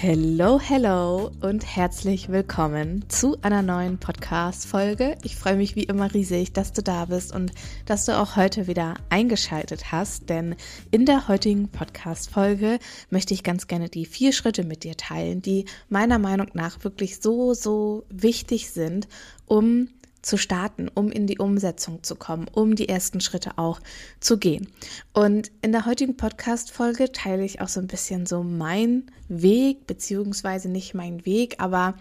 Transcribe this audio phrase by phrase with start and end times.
[0.00, 5.18] Hello, hello und herzlich willkommen zu einer neuen Podcast-Folge.
[5.24, 7.50] Ich freue mich wie immer riesig, dass du da bist und
[7.84, 10.54] dass du auch heute wieder eingeschaltet hast, denn
[10.92, 12.78] in der heutigen Podcast-Folge
[13.10, 17.18] möchte ich ganz gerne die vier Schritte mit dir teilen, die meiner Meinung nach wirklich
[17.18, 19.08] so, so wichtig sind,
[19.46, 19.88] um
[20.22, 23.80] zu starten, um in die Umsetzung zu kommen, um die ersten Schritte auch
[24.20, 24.68] zu gehen.
[25.12, 30.68] Und in der heutigen Podcast-Folge teile ich auch so ein bisschen so mein Weg, beziehungsweise
[30.68, 31.94] nicht mein Weg, aber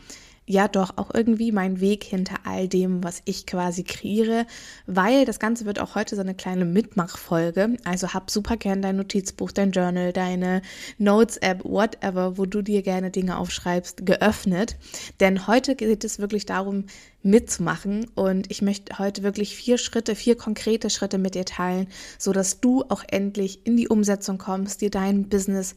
[0.47, 4.47] ja doch auch irgendwie mein Weg hinter all dem, was ich quasi kreiere,
[4.85, 7.75] weil das Ganze wird auch heute so eine kleine Mitmachfolge.
[7.83, 10.61] Also hab super gern dein Notizbuch, dein Journal, deine
[10.97, 14.77] Notes-App, whatever, wo du dir gerne Dinge aufschreibst, geöffnet.
[15.19, 16.85] Denn heute geht es wirklich darum,
[17.23, 22.31] mitzumachen und ich möchte heute wirklich vier Schritte, vier konkrete Schritte mit dir teilen, so
[22.31, 25.75] dass du auch endlich in die Umsetzung kommst, dir dein Business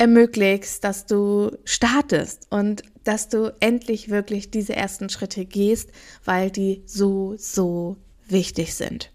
[0.00, 5.90] ermöglichst, dass du startest und dass du endlich wirklich diese ersten Schritte gehst,
[6.24, 9.12] weil die so, so wichtig sind.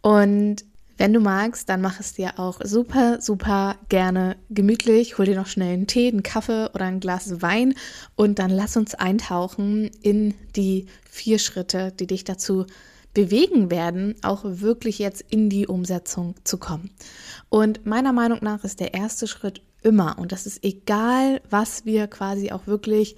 [0.00, 0.64] Und
[0.96, 5.18] wenn du magst, dann mach es dir auch super, super gerne gemütlich.
[5.18, 7.74] Hol dir noch schnell einen Tee, einen Kaffee oder ein Glas Wein
[8.16, 12.64] und dann lass uns eintauchen in die vier Schritte, die dich dazu
[13.12, 16.88] bewegen werden, auch wirklich jetzt in die Umsetzung zu kommen.
[17.50, 20.18] Und meiner Meinung nach ist der erste Schritt immer.
[20.18, 23.16] Und das ist egal, was wir quasi auch wirklich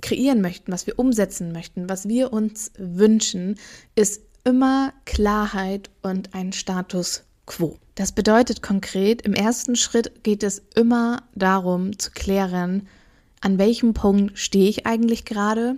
[0.00, 3.56] kreieren möchten, was wir umsetzen möchten, was wir uns wünschen,
[3.94, 7.78] ist immer Klarheit und ein Status quo.
[7.94, 12.88] Das bedeutet konkret, im ersten Schritt geht es immer darum zu klären,
[13.40, 15.76] an welchem Punkt stehe ich eigentlich gerade,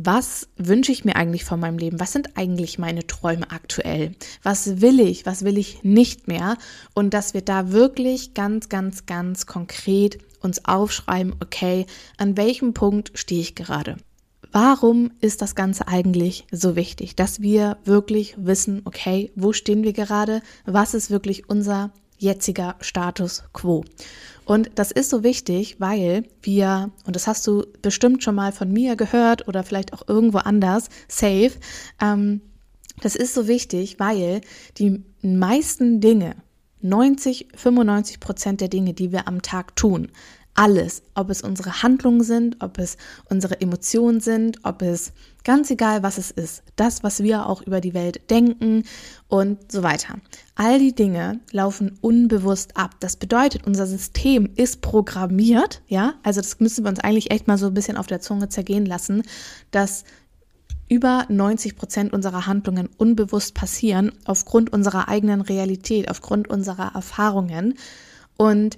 [0.00, 1.98] was wünsche ich mir eigentlich von meinem Leben?
[1.98, 4.12] Was sind eigentlich meine Träume aktuell?
[4.44, 5.26] Was will ich?
[5.26, 6.56] Was will ich nicht mehr?
[6.94, 11.84] Und dass wir da wirklich ganz, ganz, ganz konkret uns aufschreiben, okay,
[12.16, 13.96] an welchem Punkt stehe ich gerade?
[14.52, 19.92] Warum ist das Ganze eigentlich so wichtig, dass wir wirklich wissen, okay, wo stehen wir
[19.92, 20.42] gerade?
[20.64, 23.84] Was ist wirklich unser jetziger Status quo?
[24.44, 28.72] Und das ist so wichtig, weil wir, und das hast du bestimmt schon mal von
[28.72, 31.52] mir gehört oder vielleicht auch irgendwo anders, safe,
[32.00, 32.40] ähm,
[33.00, 34.40] das ist so wichtig, weil
[34.78, 36.36] die meisten Dinge,
[36.80, 40.10] 90, 95 Prozent der Dinge, die wir am Tag tun,
[40.58, 42.96] alles, ob es unsere Handlungen sind, ob es
[43.30, 45.12] unsere Emotionen sind, ob es
[45.44, 48.82] ganz egal, was es ist, das, was wir auch über die Welt denken
[49.28, 50.16] und so weiter.
[50.56, 52.96] All die Dinge laufen unbewusst ab.
[52.98, 57.56] Das bedeutet, unser System ist programmiert, ja, also das müssen wir uns eigentlich echt mal
[57.56, 59.22] so ein bisschen auf der Zunge zergehen lassen,
[59.70, 60.02] dass
[60.88, 67.74] über 90 Prozent unserer Handlungen unbewusst passieren aufgrund unserer eigenen Realität, aufgrund unserer Erfahrungen
[68.36, 68.76] und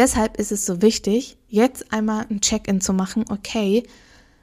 [0.00, 3.82] Deshalb ist es so wichtig, jetzt einmal ein Check-in zu machen, okay,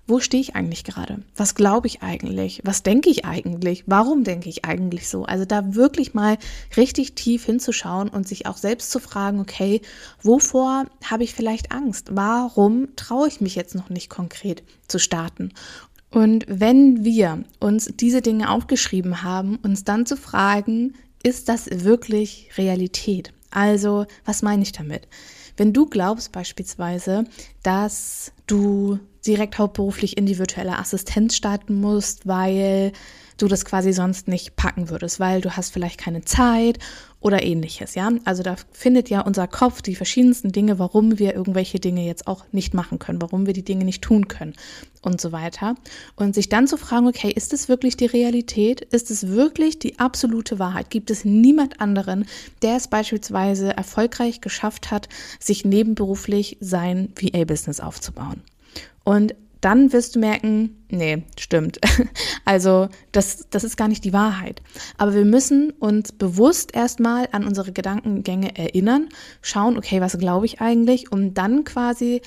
[0.06, 1.24] wo stehe ich eigentlich gerade?
[1.36, 2.62] Was glaube ich eigentlich?
[2.64, 3.84] Was denke ich eigentlich?
[3.88, 5.26] Warum denke ich eigentlich so?
[5.26, 6.38] Also da wirklich mal
[6.78, 9.82] richtig tief hinzuschauen und sich auch selbst zu fragen, okay,
[10.22, 12.10] wovor habe ich vielleicht Angst?
[12.12, 15.54] Warum traue ich mich jetzt noch nicht konkret zu starten?
[16.12, 20.94] Und wenn wir uns diese Dinge aufgeschrieben haben, uns dann zu fragen,
[21.24, 23.34] ist das wirklich Realität?
[23.50, 25.08] Also, was meine ich damit?
[25.58, 27.26] Wenn du glaubst beispielsweise,
[27.64, 32.94] dass du direkt hauptberuflich in die virtuelle Assistenz starten musst, weil
[33.38, 36.80] du das quasi sonst nicht packen würdest, weil du hast vielleicht keine Zeit
[37.28, 38.10] oder ähnliches, ja?
[38.24, 42.46] Also da findet ja unser Kopf die verschiedensten Dinge, warum wir irgendwelche Dinge jetzt auch
[42.54, 44.54] nicht machen können, warum wir die Dinge nicht tun können
[45.02, 45.76] und so weiter.
[46.16, 48.82] Und sich dann zu fragen, okay, ist es wirklich die Realität?
[48.82, 50.90] Ist es wirklich die absolute Wahrheit?
[50.90, 52.26] Gibt es niemand anderen,
[52.62, 55.10] der es beispielsweise erfolgreich geschafft hat,
[55.40, 58.42] sich nebenberuflich sein VA-Business aufzubauen?
[59.04, 59.36] Und
[59.68, 61.80] dann wirst du merken, nee, stimmt.
[62.46, 64.62] Also das, das ist gar nicht die Wahrheit.
[64.98, 69.10] Aber wir müssen uns bewusst erstmal an unsere Gedankengänge erinnern,
[69.42, 72.22] schauen, okay, was glaube ich eigentlich, um dann quasi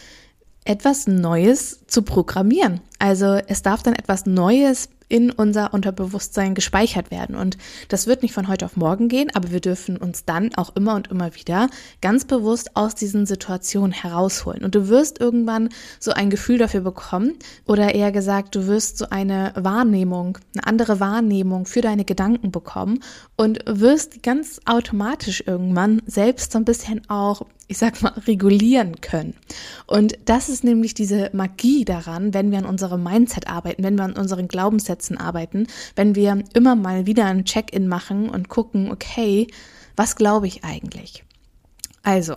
[0.66, 2.82] etwas Neues zu programmieren.
[2.98, 7.34] Also es darf dann etwas Neues in unser Unterbewusstsein gespeichert werden.
[7.36, 7.58] Und
[7.88, 10.94] das wird nicht von heute auf morgen gehen, aber wir dürfen uns dann auch immer
[10.94, 11.68] und immer wieder
[12.00, 14.64] ganz bewusst aus diesen Situationen herausholen.
[14.64, 15.68] Und du wirst irgendwann
[15.98, 17.34] so ein Gefühl dafür bekommen
[17.66, 23.02] oder eher gesagt, du wirst so eine Wahrnehmung, eine andere Wahrnehmung für deine Gedanken bekommen
[23.36, 29.34] und wirst ganz automatisch irgendwann selbst so ein bisschen auch ich sag mal, regulieren können.
[29.86, 34.04] Und das ist nämlich diese Magie daran, wenn wir an unserem Mindset arbeiten, wenn wir
[34.04, 39.46] an unseren Glaubenssätzen arbeiten, wenn wir immer mal wieder ein Check-in machen und gucken, okay,
[39.94, 41.22] was glaube ich eigentlich?
[42.02, 42.36] Also,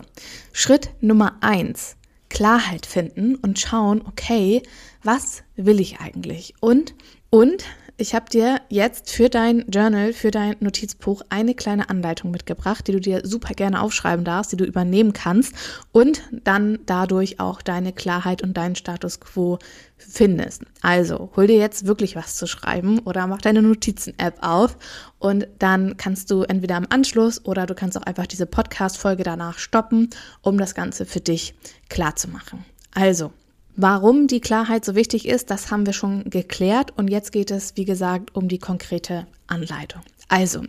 [0.52, 1.96] Schritt Nummer eins,
[2.28, 4.62] Klarheit finden und schauen, okay,
[5.02, 6.54] was will ich eigentlich?
[6.60, 6.94] Und,
[7.30, 7.64] und
[7.96, 12.92] ich habe dir jetzt für dein Journal, für dein Notizbuch eine kleine Anleitung mitgebracht, die
[12.92, 15.54] du dir super gerne aufschreiben darfst, die du übernehmen kannst
[15.92, 19.58] und dann dadurch auch deine Klarheit und deinen Status quo
[19.96, 20.62] findest.
[20.82, 24.76] Also hol dir jetzt wirklich was zu schreiben oder mach deine Notizen-App auf
[25.18, 29.58] und dann kannst du entweder am Anschluss oder du kannst auch einfach diese Podcast-Folge danach
[29.58, 30.10] stoppen,
[30.42, 31.54] um das Ganze für dich
[31.88, 32.64] klar zu machen.
[32.92, 33.32] Also,
[33.76, 37.76] Warum die Klarheit so wichtig ist, das haben wir schon geklärt und jetzt geht es,
[37.76, 40.02] wie gesagt, um die konkrete Anleitung.
[40.28, 40.62] Also,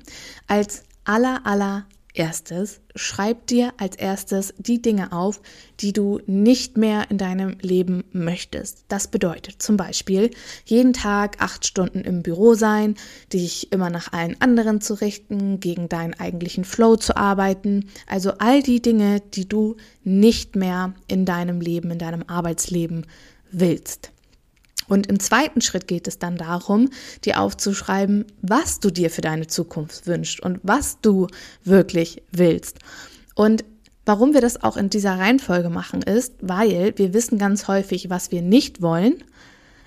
[0.48, 1.86] als aller, aller
[2.17, 5.41] erstes, schreib dir als erstes die Dinge auf,
[5.79, 8.85] die du nicht mehr in deinem Leben möchtest.
[8.88, 10.31] Das bedeutet zum Beispiel
[10.65, 12.95] jeden Tag acht Stunden im Büro sein,
[13.31, 17.89] dich immer nach allen anderen zu richten, gegen deinen eigentlichen Flow zu arbeiten.
[18.07, 23.06] Also all die Dinge, die du nicht mehr in deinem Leben, in deinem Arbeitsleben
[23.51, 24.12] willst.
[24.88, 26.90] Und im zweiten Schritt geht es dann darum,
[27.24, 31.28] dir aufzuschreiben, was du dir für deine Zukunft wünschst und was du
[31.64, 32.80] wirklich willst.
[33.36, 33.66] Und
[34.06, 38.32] warum wir das auch in dieser Reihenfolge machen, ist, weil wir wissen ganz häufig, was
[38.32, 39.24] wir nicht wollen,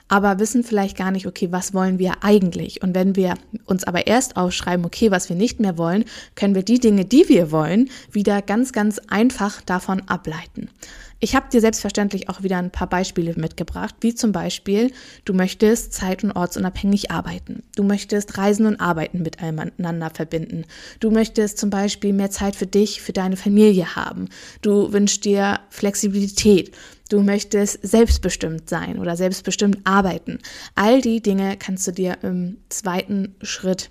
[0.08, 2.82] aber wissen vielleicht gar nicht, okay, was wollen wir eigentlich?
[2.82, 3.34] Und wenn wir
[3.66, 6.04] uns aber erst aufschreiben, okay, was wir nicht mehr wollen,
[6.34, 10.70] können wir die Dinge, die wir wollen, wieder ganz, ganz einfach davon ableiten.
[11.20, 14.92] Ich habe dir selbstverständlich auch wieder ein paar Beispiele mitgebracht, wie zum Beispiel,
[15.24, 17.64] du möchtest zeit- und ortsunabhängig arbeiten.
[17.74, 20.64] Du möchtest Reisen und Arbeiten miteinander verbinden.
[21.00, 24.28] Du möchtest zum Beispiel mehr Zeit für dich, für deine Familie haben.
[24.62, 26.72] Du wünschst dir Flexibilität.
[27.08, 30.38] Du möchtest selbstbestimmt sein oder selbstbestimmt arbeiten.
[30.76, 33.90] All die Dinge kannst du dir im zweiten Schritt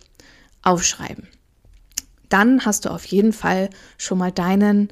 [0.61, 1.27] aufschreiben.
[2.29, 4.89] Dann hast du auf jeden Fall schon mal deinen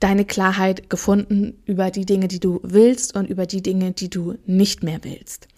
[0.00, 4.34] deine Klarheit gefunden über die Dinge, die du willst und über die Dinge, die du
[4.46, 5.48] nicht mehr willst.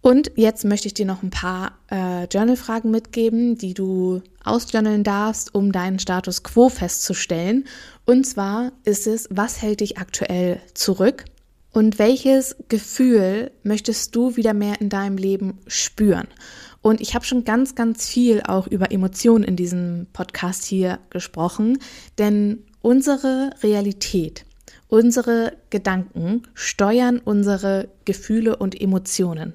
[0.00, 5.54] Und jetzt möchte ich dir noch ein paar äh, Journal-Fragen mitgeben, die du ausjournalen darfst,
[5.54, 7.64] um deinen Status quo festzustellen.
[8.04, 11.24] Und zwar ist es, was hält dich aktuell zurück?
[11.72, 16.28] Und welches Gefühl möchtest du wieder mehr in deinem Leben spüren?
[16.80, 21.78] Und ich habe schon ganz, ganz viel auch über Emotionen in diesem Podcast hier gesprochen,
[22.18, 24.44] denn Unsere Realität,
[24.88, 29.54] unsere Gedanken steuern unsere Gefühle und Emotionen.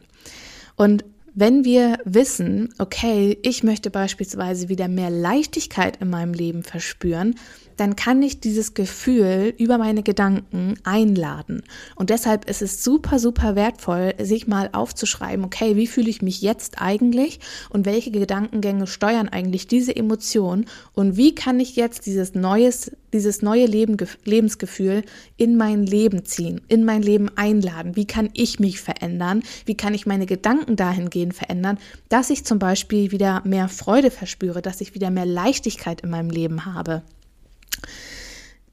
[0.76, 1.06] Und
[1.36, 7.36] wenn wir wissen, okay, ich möchte beispielsweise wieder mehr Leichtigkeit in meinem Leben verspüren,
[7.78, 11.64] dann kann ich dieses Gefühl über meine Gedanken einladen.
[11.96, 16.42] Und deshalb ist es super, super wertvoll, sich mal aufzuschreiben, okay, wie fühle ich mich
[16.42, 17.40] jetzt eigentlich
[17.70, 23.42] und welche Gedankengänge steuern eigentlich diese Emotion und wie kann ich jetzt dieses neues, dieses
[23.42, 25.04] neue Leben, Lebensgefühl
[25.38, 27.96] in mein Leben ziehen, in mein Leben einladen?
[27.96, 29.44] Wie kann ich mich verändern?
[29.66, 31.78] Wie kann ich meine Gedanken dahingehend verändern,
[32.10, 36.30] dass ich zum Beispiel wieder mehr Freude verspüre, dass ich wieder mehr Leichtigkeit in meinem
[36.30, 37.04] Leben habe?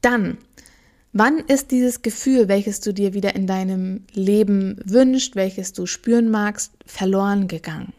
[0.01, 0.37] Dann,
[1.13, 6.29] wann ist dieses Gefühl, welches du dir wieder in deinem Leben wünschst, welches du spüren
[6.29, 7.93] magst, verloren gegangen?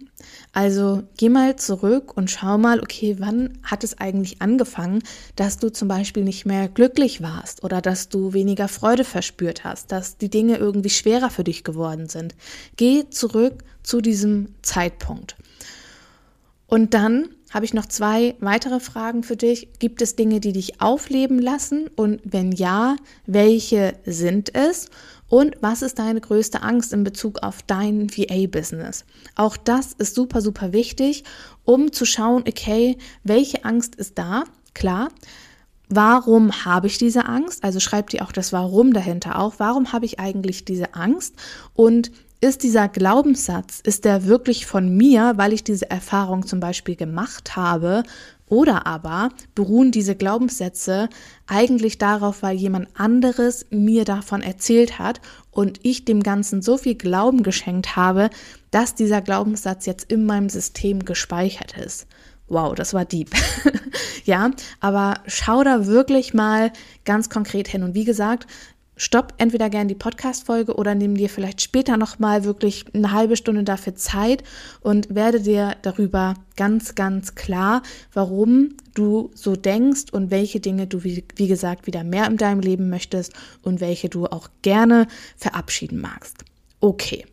[0.53, 5.03] Also geh mal zurück und schau mal, okay, wann hat es eigentlich angefangen,
[5.37, 9.93] dass du zum Beispiel nicht mehr glücklich warst oder dass du weniger Freude verspürt hast,
[9.93, 12.35] dass die Dinge irgendwie schwerer für dich geworden sind.
[12.77, 15.37] Geh zurück zu diesem Zeitpunkt.
[16.67, 19.69] Und dann habe ich noch zwei weitere Fragen für dich.
[19.79, 21.89] Gibt es Dinge, die dich aufleben lassen?
[21.97, 24.89] Und wenn ja, welche sind es?
[25.29, 29.05] Und was ist deine größte Angst in Bezug auf dein VA-Business?
[29.35, 31.25] Auch das ist super, super wichtig,
[31.65, 34.45] um zu schauen, okay, welche Angst ist da?
[34.75, 35.09] Klar.
[35.89, 37.65] Warum habe ich diese Angst?
[37.65, 39.59] Also schreib dir auch das Warum dahinter auf.
[39.59, 41.35] Warum habe ich eigentlich diese Angst?
[41.75, 42.11] Und
[42.43, 47.55] ist dieser Glaubenssatz, ist der wirklich von mir, weil ich diese Erfahrung zum Beispiel gemacht
[47.55, 48.03] habe?
[48.47, 51.09] Oder aber beruhen diese Glaubenssätze
[51.47, 55.21] eigentlich darauf, weil jemand anderes mir davon erzählt hat
[55.53, 58.29] und ich dem Ganzen so viel Glauben geschenkt habe,
[58.73, 62.09] dass dieser Glaubenssatz jetzt in meinem System gespeichert ist.
[62.49, 63.31] Wow, das war deep.
[64.25, 66.73] ja, aber schau da wirklich mal
[67.05, 67.83] ganz konkret hin.
[67.85, 68.47] Und wie gesagt,
[68.97, 73.65] stopp entweder gerne die Podcast-Folge oder nimm dir vielleicht später nochmal wirklich eine halbe Stunde
[73.65, 74.43] dafür Zeit
[74.81, 77.83] und werde dir darüber ganz, ganz klar,
[78.13, 82.61] warum du so denkst und welche Dinge du, wie, wie gesagt, wieder mehr in deinem
[82.61, 83.33] Leben möchtest
[83.63, 85.07] und welche du auch gerne
[85.37, 86.45] verabschieden magst.
[86.81, 87.27] Okay,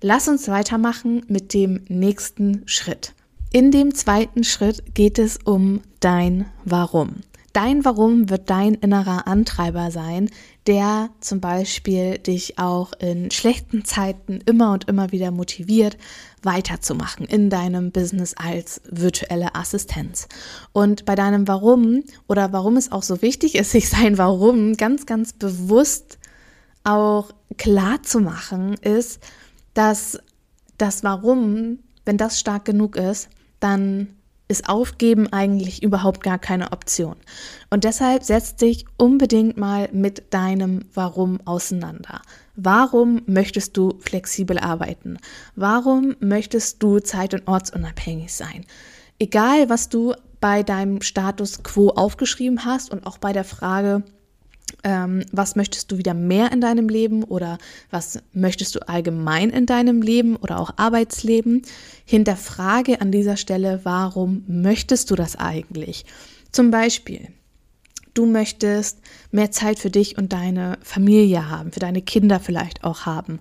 [0.00, 3.14] lass uns weitermachen mit dem nächsten Schritt.
[3.52, 7.16] In dem zweiten Schritt geht es um dein Warum.
[7.52, 10.30] Dein Warum wird dein innerer Antreiber sein,
[10.68, 15.98] der zum Beispiel dich auch in schlechten Zeiten immer und immer wieder motiviert,
[16.44, 20.28] weiterzumachen in deinem Business als virtuelle Assistenz.
[20.72, 25.06] Und bei deinem Warum oder warum es auch so wichtig ist, sich sein Warum ganz,
[25.06, 26.18] ganz bewusst
[26.84, 29.20] auch klar zu machen, ist,
[29.74, 30.18] dass
[30.78, 33.28] das Warum, wenn das stark genug ist,
[33.58, 34.08] dann
[34.50, 37.16] ist Aufgeben eigentlich überhaupt gar keine Option.
[37.70, 42.20] Und deshalb setz dich unbedingt mal mit deinem Warum auseinander.
[42.56, 45.18] Warum möchtest du flexibel arbeiten?
[45.54, 48.66] Warum möchtest du zeit- und ortsunabhängig sein?
[49.18, 54.02] Egal, was du bei deinem Status quo aufgeschrieben hast und auch bei der Frage,
[54.84, 57.58] ähm, was möchtest du wieder mehr in deinem Leben oder
[57.90, 61.62] was möchtest du allgemein in deinem Leben oder auch Arbeitsleben?
[62.04, 66.04] Hinterfrage an dieser Stelle, warum möchtest du das eigentlich?
[66.52, 67.28] Zum Beispiel,
[68.14, 68.98] du möchtest
[69.30, 73.40] mehr Zeit für dich und deine Familie haben, für deine Kinder vielleicht auch haben.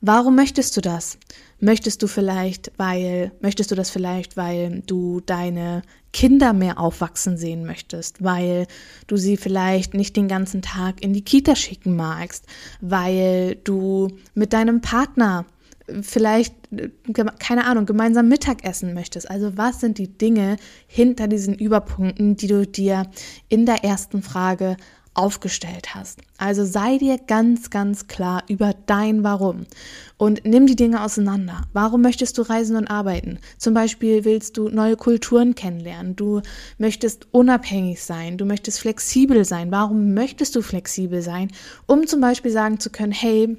[0.00, 1.18] Warum möchtest du das?
[1.60, 7.64] Möchtest du vielleicht, weil, möchtest du das vielleicht, weil du deine Kinder mehr aufwachsen sehen
[7.64, 8.66] möchtest, weil
[9.06, 12.46] du sie vielleicht nicht den ganzen Tag in die Kita schicken magst,
[12.80, 15.44] weil du mit deinem Partner
[16.02, 16.54] vielleicht,
[17.38, 19.30] keine Ahnung, gemeinsam Mittagessen möchtest.
[19.30, 23.10] Also was sind die Dinge hinter diesen Überpunkten, die du dir
[23.48, 24.76] in der ersten Frage
[25.20, 26.20] aufgestellt hast.
[26.38, 29.66] Also sei dir ganz, ganz klar über dein Warum
[30.16, 31.62] und nimm die Dinge auseinander.
[31.74, 33.38] Warum möchtest du reisen und arbeiten?
[33.58, 36.40] Zum Beispiel willst du neue Kulturen kennenlernen, du
[36.78, 39.70] möchtest unabhängig sein, du möchtest flexibel sein.
[39.70, 41.50] Warum möchtest du flexibel sein?
[41.86, 43.56] Um zum Beispiel sagen zu können, hey,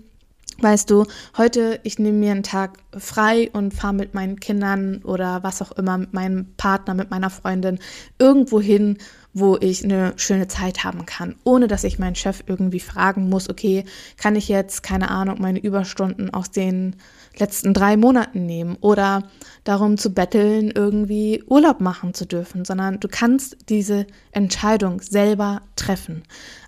[0.61, 1.05] Weißt du,
[1.37, 5.71] heute ich nehme mir einen Tag frei und fahre mit meinen Kindern oder was auch
[5.71, 7.79] immer, mit meinem Partner, mit meiner Freundin
[8.19, 8.99] irgendwo hin
[9.33, 13.49] wo ich eine schöne Zeit haben kann, ohne dass ich meinen Chef irgendwie fragen muss,
[13.49, 13.85] okay,
[14.17, 16.97] kann ich jetzt, keine Ahnung, meine Überstunden aus den
[17.37, 19.23] letzten drei Monaten nehmen oder
[19.63, 26.23] darum zu betteln, irgendwie Urlaub machen zu dürfen, sondern du kannst diese Entscheidung selber treffen.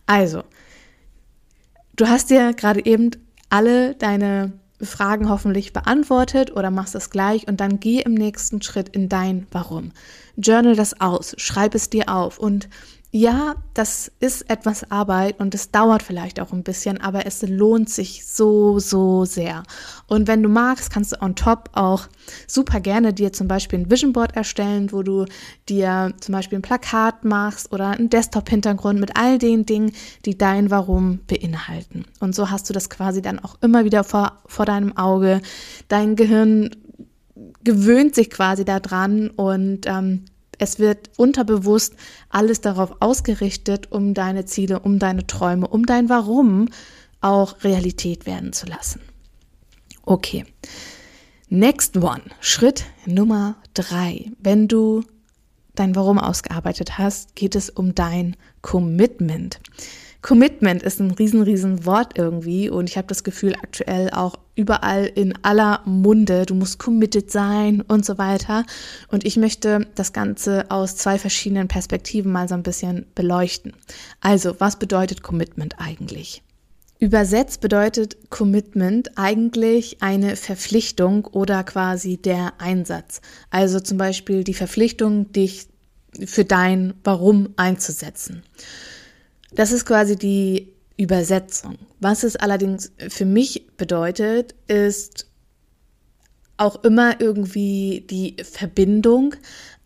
[0.06, 0.44] Also,
[1.96, 3.12] du hast dir gerade eben
[3.50, 4.54] alle deine
[4.86, 9.48] Fragen hoffentlich beantwortet oder machst es gleich und dann geh im nächsten Schritt in dein
[9.52, 9.92] Warum.
[10.38, 12.70] Journal das aus, schreib es dir auf und
[13.16, 17.88] ja, das ist etwas Arbeit und es dauert vielleicht auch ein bisschen, aber es lohnt
[17.88, 19.62] sich so, so sehr.
[20.08, 22.08] Und wenn du magst, kannst du on top auch
[22.48, 25.26] super gerne dir zum Beispiel ein Vision Board erstellen, wo du
[25.70, 29.92] dir zum Beispiel ein Plakat machst oder einen Desktop-Hintergrund mit all den Dingen,
[30.26, 32.06] die dein Warum beinhalten.
[32.20, 35.44] Und so hast du das quasi dann auch immer wieder vor, vor deinem Auge.
[35.88, 36.72] Dein Gehirn
[37.64, 40.26] gewöhnt sich quasi daran und ähm,
[40.60, 41.96] es wird unterbewusst
[42.30, 46.70] alles darauf ausgerichtet, um deine Ziele, um deine Träume, um dein Warum
[47.22, 49.02] auch Realität werden zu lassen.
[50.06, 50.46] Okay.
[51.50, 52.24] Next one.
[52.40, 54.32] Schritt Nummer drei.
[54.40, 55.04] Wenn du
[55.76, 59.60] dein Warum ausgearbeitet hast, geht es um dein Commitment.
[60.24, 65.06] Commitment ist ein riesen, riesen Wort irgendwie und ich habe das Gefühl aktuell auch überall
[65.06, 68.66] in aller Munde, du musst committed sein und so weiter.
[69.10, 73.74] Und ich möchte das Ganze aus zwei verschiedenen Perspektiven mal so ein bisschen beleuchten.
[74.22, 76.42] Also, was bedeutet Commitment eigentlich?
[77.00, 83.20] Übersetzt bedeutet Commitment eigentlich eine Verpflichtung oder quasi der Einsatz.
[83.50, 85.68] Also zum Beispiel die Verpflichtung, dich
[86.26, 88.44] für dein Warum einzusetzen.
[89.56, 91.78] Das ist quasi die Übersetzung.
[92.00, 95.28] Was es allerdings für mich bedeutet, ist
[96.58, 99.36] auch immer irgendwie die Verbindung.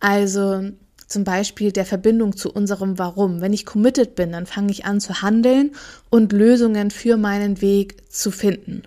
[0.00, 0.70] Also
[1.06, 3.40] zum Beispiel der Verbindung zu unserem Warum.
[3.40, 5.72] Wenn ich committed bin, dann fange ich an zu handeln
[6.10, 8.82] und Lösungen für meinen Weg zu finden.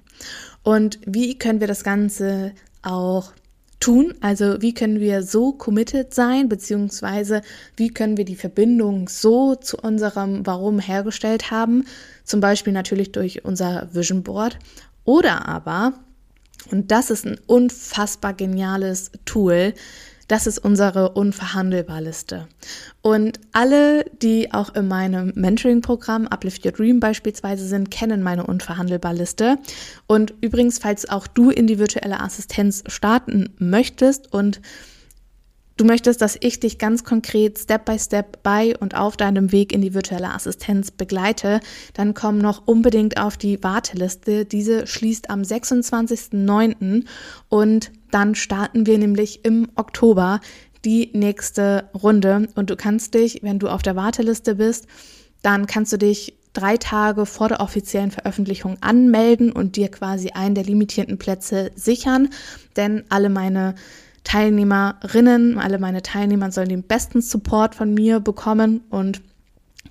[0.64, 3.34] Und wie können wir das Ganze auch
[3.82, 4.14] tun?
[4.22, 7.42] Also wie können wir so committed sein, beziehungsweise
[7.76, 11.86] wie können wir die Verbindung so zu unserem Warum hergestellt haben?
[12.24, 14.58] Zum Beispiel natürlich durch unser Vision Board
[15.04, 15.94] oder aber,
[16.70, 19.74] und das ist ein unfassbar geniales Tool,
[20.32, 22.48] das ist unsere Unverhandelbar-Liste.
[23.02, 29.58] Und alle, die auch in meinem Mentoring-Programm Uplift Your Dream beispielsweise sind, kennen meine Unverhandelbar-Liste.
[30.08, 34.62] Und übrigens, falls auch du in die virtuelle Assistenz starten möchtest und
[35.78, 39.74] Du möchtest, dass ich dich ganz konkret Step by Step bei und auf deinem Weg
[39.74, 41.60] in die virtuelle Assistenz begleite,
[41.96, 44.46] dann komm noch unbedingt auf die Warteliste.
[44.46, 47.06] Diese schließt am 26.09.
[47.50, 50.40] und dann starten wir nämlich im Oktober
[50.86, 52.48] die nächste Runde.
[52.56, 54.88] Und du kannst dich, wenn du auf der Warteliste bist,
[55.42, 60.56] dann kannst du dich drei Tage vor der offiziellen Veröffentlichung anmelden und dir quasi einen
[60.56, 62.30] der limitierten Plätze sichern,
[62.76, 63.76] denn alle meine
[64.24, 68.82] Teilnehmerinnen, alle meine Teilnehmer sollen den besten Support von mir bekommen.
[68.90, 69.22] Und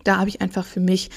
[0.05, 1.11] da habe ich einfach für mich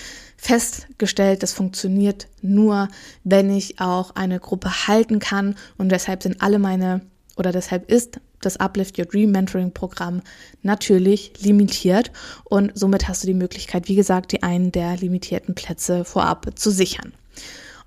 [0.43, 2.89] festgestellt, das funktioniert nur,
[3.23, 7.01] wenn ich auch eine Gruppe halten kann und deshalb sind alle meine
[7.38, 10.21] oder deshalb ist das Uplift Your Dream Mentoring Programm
[10.62, 12.12] natürlich limitiert
[12.43, 16.71] und somit hast du die Möglichkeit, wie gesagt, die einen der limitierten Plätze vorab zu
[16.71, 17.13] sichern.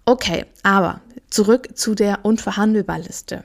[0.07, 3.45] Okay, aber zurück zu der Unverhandelbar-Liste.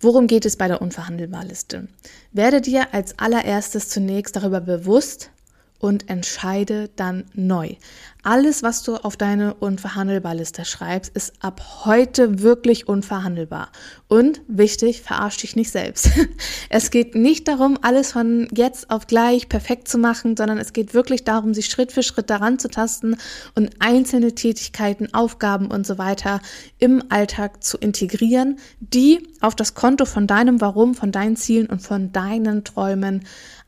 [0.00, 1.88] Worum geht es bei der Unverhandelbar-Liste?
[2.32, 5.30] Werde dir als allererstes zunächst darüber bewusst,
[5.78, 7.74] und entscheide dann neu.
[8.22, 13.70] Alles, was du auf deine Unverhandelbar-Liste schreibst, ist ab heute wirklich unverhandelbar.
[14.08, 16.10] Und wichtig, verarsch dich nicht selbst.
[16.68, 20.94] Es geht nicht darum, alles von jetzt auf gleich perfekt zu machen, sondern es geht
[20.94, 23.16] wirklich darum, sich Schritt für Schritt daran zu tasten
[23.54, 26.40] und einzelne Tätigkeiten, Aufgaben und so weiter
[26.78, 31.80] im Alltag zu integrieren, die auf das Konto von deinem Warum, von deinen Zielen und
[31.82, 33.24] von deinen Träumen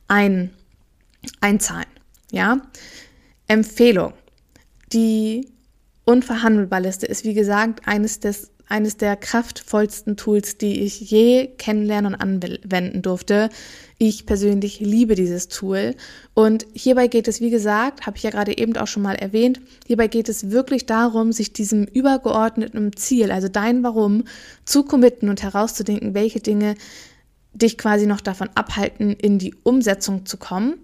[0.09, 0.51] ein,
[1.41, 1.98] einzahlen.
[2.31, 2.61] Ja,
[3.47, 4.13] Empfehlung.
[4.93, 5.49] Die
[6.05, 12.21] Unverhandelbar-Liste ist, wie gesagt, eines, des, eines der kraftvollsten Tools, die ich je kennenlernen und
[12.21, 13.51] anwenden durfte.
[13.99, 15.95] Ich persönlich liebe dieses Tool.
[16.35, 19.61] Und hierbei geht es, wie gesagt, habe ich ja gerade eben auch schon mal erwähnt,
[19.87, 24.25] hierbei geht es wirklich darum, sich diesem übergeordneten Ziel, also dein Warum,
[24.65, 26.75] zu committen und herauszudenken, welche Dinge
[27.53, 30.75] dich quasi noch davon abhalten, in die Umsetzung zu kommen.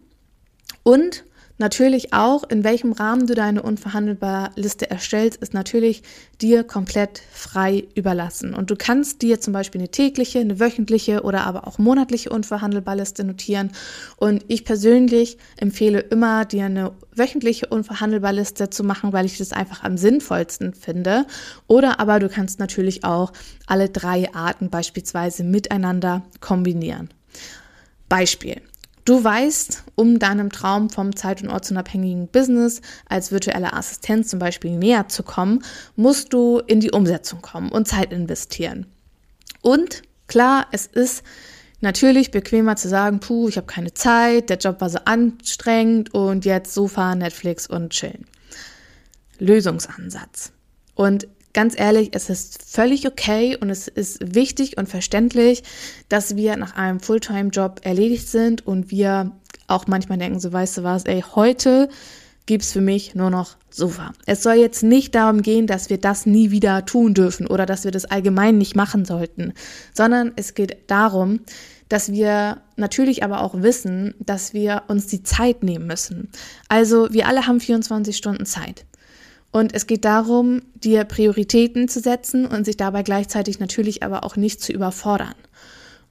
[0.83, 1.25] Und
[1.57, 6.03] Natürlich auch, in welchem Rahmen du deine unverhandelbar Liste erstellst, ist natürlich
[6.41, 8.55] dir komplett frei überlassen.
[8.55, 12.97] Und du kannst dir zum Beispiel eine tägliche, eine wöchentliche oder aber auch monatliche unverhandelbar
[12.97, 13.71] Liste notieren.
[14.17, 19.53] Und ich persönlich empfehle immer, dir eine wöchentliche unverhandelbar Liste zu machen, weil ich das
[19.53, 21.25] einfach am sinnvollsten finde.
[21.69, 23.33] Oder aber du kannst natürlich auch
[23.69, 27.11] alle drei Arten beispielsweise miteinander kombinieren.
[28.09, 28.61] Beispiel.
[29.05, 34.79] Du weißt, um deinem Traum vom zeit- und ortsunabhängigen Business als virtuelle Assistenz zum Beispiel
[34.79, 35.63] näher zu kommen,
[35.95, 38.87] musst du in die Umsetzung kommen und Zeit investieren.
[39.61, 41.23] Und klar, es ist
[41.83, 46.47] natürlich bequemer zu sagen, puh, ich habe keine Zeit, der Job war so anstrengend und
[46.47, 48.25] jetzt Sofa, Netflix und chillen.
[49.39, 50.53] Lösungsansatz.
[50.95, 55.63] Und ganz ehrlich, es ist völlig okay und es ist wichtig und verständlich,
[56.09, 59.33] dass wir nach einem Fulltime-Job erledigt sind und wir
[59.67, 61.89] auch manchmal denken, so weißt du was, ey, heute
[62.47, 64.13] gibt's für mich nur noch Sofa.
[64.27, 67.85] Es soll jetzt nicht darum gehen, dass wir das nie wieder tun dürfen oder dass
[67.85, 69.55] wir das allgemein nicht machen sollten,
[69.95, 71.41] sondern es geht darum,
[71.89, 76.31] dass wir natürlich aber auch wissen, dass wir uns die Zeit nehmen müssen.
[76.69, 78.85] Also wir alle haben 24 Stunden Zeit.
[79.55, 84.35] Und es geht darum, dir Prioritäten zu setzen und sich dabei gleichzeitig natürlich aber auch
[84.35, 85.37] nicht zu überfordern.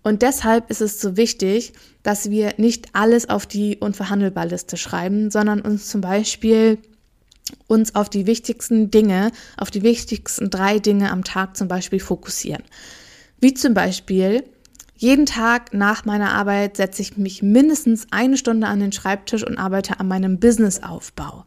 [0.01, 5.60] Und deshalb ist es so wichtig, dass wir nicht alles auf die Unverhandelbar-Liste schreiben, sondern
[5.60, 6.77] uns zum Beispiel
[7.67, 12.63] uns auf die wichtigsten Dinge, auf die wichtigsten drei Dinge am Tag zum Beispiel fokussieren.
[13.41, 14.45] Wie zum Beispiel,
[14.95, 19.58] jeden Tag nach meiner Arbeit setze ich mich mindestens eine Stunde an den Schreibtisch und
[19.58, 21.43] arbeite an meinem Businessaufbau.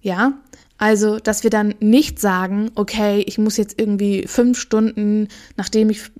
[0.00, 0.40] Ja,
[0.80, 6.10] also, dass wir dann nicht sagen, okay, ich muss jetzt irgendwie fünf Stunden, nachdem ich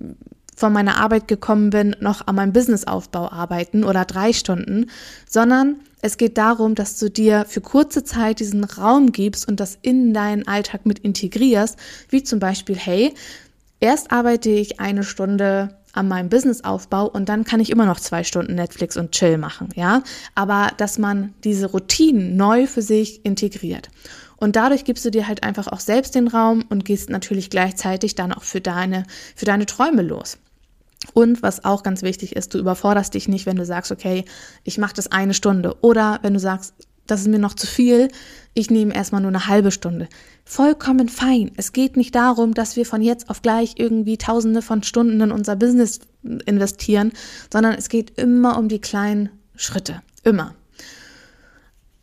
[0.55, 4.91] von meiner Arbeit gekommen bin, noch an meinem Businessaufbau arbeiten oder drei Stunden,
[5.27, 9.79] sondern es geht darum, dass du dir für kurze Zeit diesen Raum gibst und das
[9.81, 13.15] in deinen Alltag mit integrierst, wie zum Beispiel, hey,
[13.79, 18.23] erst arbeite ich eine Stunde an meinem Businessaufbau und dann kann ich immer noch zwei
[18.23, 20.03] Stunden Netflix und Chill machen, ja.
[20.35, 23.89] Aber dass man diese Routinen neu für sich integriert.
[24.41, 28.15] Und dadurch gibst du dir halt einfach auch selbst den Raum und gehst natürlich gleichzeitig
[28.15, 30.39] dann auch für deine, für deine Träume los.
[31.13, 34.25] Und was auch ganz wichtig ist, du überforderst dich nicht, wenn du sagst, okay,
[34.63, 35.75] ich mache das eine Stunde.
[35.81, 36.73] Oder wenn du sagst,
[37.05, 38.07] das ist mir noch zu viel,
[38.55, 40.09] ich nehme erstmal nur eine halbe Stunde.
[40.43, 41.51] Vollkommen fein.
[41.55, 45.31] Es geht nicht darum, dass wir von jetzt auf gleich irgendwie tausende von Stunden in
[45.31, 47.11] unser Business investieren,
[47.53, 50.01] sondern es geht immer um die kleinen Schritte.
[50.23, 50.55] Immer.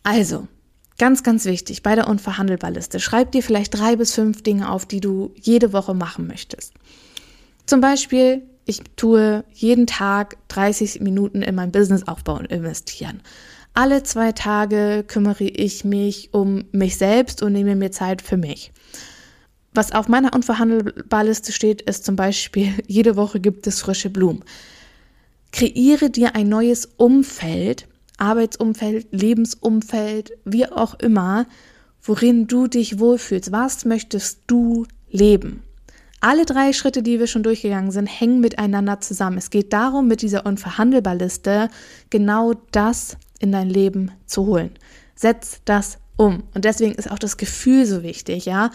[0.05, 0.47] Also,
[0.99, 5.01] ganz, ganz wichtig bei der Unverhandelbarliste, schreib dir vielleicht drei bis fünf Dinge auf, die
[5.01, 6.75] du jede Woche machen möchtest.
[7.67, 13.23] Zum Beispiel, ich tue jeden Tag 30 Minuten in mein Businessaufbau und investieren.
[13.75, 18.73] Alle zwei Tage kümmere ich mich um mich selbst und nehme mir Zeit für mich.
[19.73, 24.45] Was auf meiner Unverhandelbarliste steht, ist zum Beispiel, jede Woche gibt es frische Blumen.
[25.53, 27.87] Kreiere dir ein neues Umfeld,
[28.19, 31.47] Arbeitsumfeld, Lebensumfeld, wie auch immer,
[32.03, 33.53] worin du dich wohlfühlst.
[33.53, 35.63] Was möchtest du leben?
[36.21, 39.39] Alle drei Schritte, die wir schon durchgegangen sind, hängen miteinander zusammen.
[39.39, 41.71] Es geht darum, mit dieser Unverhandelbarliste
[42.11, 44.71] genau das in dein Leben zu holen.
[45.15, 46.43] Setz das um.
[46.55, 48.71] Und deswegen ist auch das Gefühl so wichtig, ja.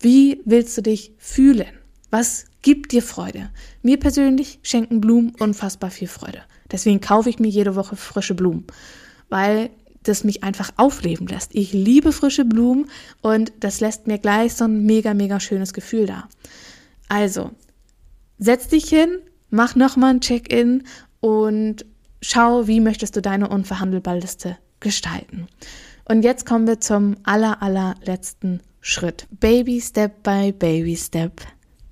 [0.00, 1.66] Wie willst du dich fühlen?
[2.10, 3.50] Was gibt dir Freude?
[3.82, 6.42] Mir persönlich schenken Blumen unfassbar viel Freude.
[6.70, 8.66] Deswegen kaufe ich mir jede Woche frische Blumen,
[9.28, 9.70] weil
[10.02, 11.54] das mich einfach aufleben lässt.
[11.54, 12.90] Ich liebe frische Blumen
[13.20, 16.28] und das lässt mir gleich so ein mega, mega schönes Gefühl da.
[17.08, 17.50] Also,
[18.38, 19.18] setz dich hin,
[19.50, 20.84] mach nochmal ein Check-in
[21.20, 21.84] und
[22.22, 25.46] schau, wie möchtest du deine Unverhandelbarliste gestalten.
[26.04, 29.26] Und jetzt kommen wir zum aller, allerletzten Schritt.
[29.30, 31.42] Baby Step by Baby Step.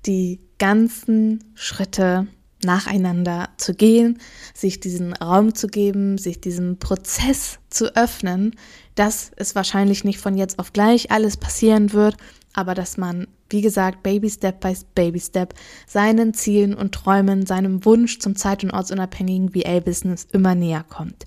[0.07, 2.27] Die ganzen Schritte
[2.63, 4.19] nacheinander zu gehen,
[4.53, 8.55] sich diesen Raum zu geben, sich diesem Prozess zu öffnen,
[8.95, 12.15] dass es wahrscheinlich nicht von jetzt auf gleich alles passieren wird,
[12.53, 15.53] aber dass man, wie gesagt, Baby Step by Baby Step
[15.85, 21.25] seinen Zielen und Träumen, seinem Wunsch zum zeit- und ortsunabhängigen VA-Business immer näher kommt.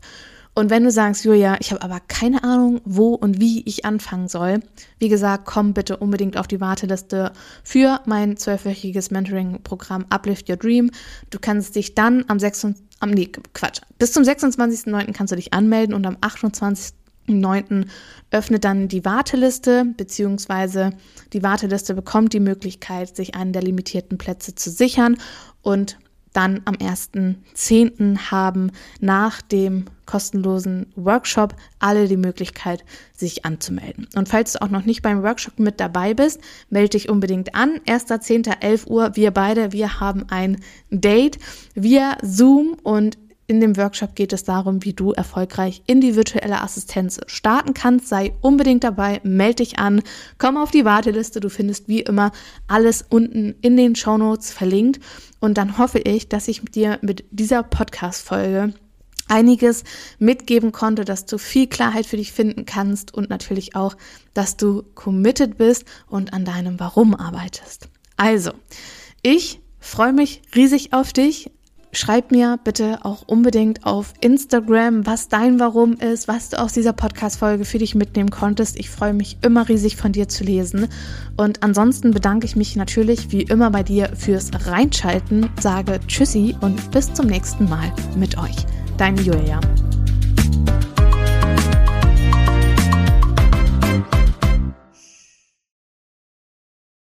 [0.54, 4.28] Und wenn du sagst, Julia, ich habe aber keine Ahnung, wo und wie ich anfangen
[4.28, 4.60] soll,
[4.98, 7.32] wie gesagt, komm bitte unbedingt auf die Warteliste
[7.62, 10.90] für mein zwölfwöchiges Mentoring-Programm Uplift Your Dream.
[11.30, 12.74] Du kannst dich dann am 6.
[12.98, 13.80] Am, nee, Quatsch.
[13.98, 15.12] Bis zum 26.09.
[15.12, 16.94] kannst du dich anmelden und am 28.
[17.26, 17.88] 9.
[18.30, 20.90] öffnet dann die Warteliste, beziehungsweise
[21.32, 25.16] die Warteliste bekommt die Möglichkeit, sich einen der limitierten Plätze zu sichern
[25.62, 25.98] und
[26.32, 28.30] dann am 1.10.
[28.30, 34.08] haben nach dem kostenlosen Workshop alle die Möglichkeit, sich anzumelden.
[34.16, 37.78] Und falls du auch noch nicht beim Workshop mit dabei bist, melde dich unbedingt an.
[37.86, 38.60] 1.10.
[38.60, 41.38] 11 Uhr, wir beide, wir haben ein Date
[41.74, 43.18] via Zoom und
[43.50, 48.06] in dem Workshop geht es darum, wie du erfolgreich in die virtuelle Assistenz starten kannst.
[48.06, 50.02] Sei unbedingt dabei, melde dich an,
[50.38, 51.40] komm auf die Warteliste.
[51.40, 52.30] Du findest wie immer
[52.68, 55.02] alles unten in den Show Notes verlinkt.
[55.40, 58.72] Und dann hoffe ich, dass ich dir mit dieser Podcast-Folge
[59.26, 59.82] einiges
[60.20, 63.96] mitgeben konnte, dass du viel Klarheit für dich finden kannst und natürlich auch,
[64.32, 67.88] dass du committed bist und an deinem Warum arbeitest.
[68.16, 68.52] Also,
[69.22, 71.50] ich freue mich riesig auf dich.
[71.92, 76.92] Schreib mir bitte auch unbedingt auf Instagram, was dein Warum ist, was du aus dieser
[76.92, 78.78] Podcast-Folge für dich mitnehmen konntest.
[78.78, 80.86] Ich freue mich immer riesig von dir zu lesen.
[81.36, 86.92] Und ansonsten bedanke ich mich natürlich wie immer bei dir fürs Reinschalten, sage Tschüssi und
[86.92, 88.66] bis zum nächsten Mal mit euch.
[88.96, 89.60] Deine Julia.